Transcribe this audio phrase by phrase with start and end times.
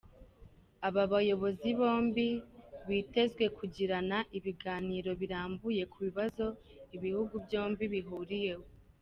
[0.87, 2.27] Aba bayobozi bombi
[2.89, 6.45] bitezwe kugirana ibiganiro birambuye ku bibazo
[6.95, 8.65] ibihugu byombi bihuriyeho.